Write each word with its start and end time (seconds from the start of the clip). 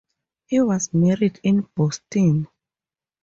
He 0.47 0.59
was 0.59 0.91
married 0.95 1.39
in 1.43 1.61
Boston. 1.75 2.47